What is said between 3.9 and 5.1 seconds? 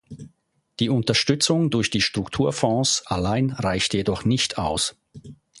jedoch nicht aus.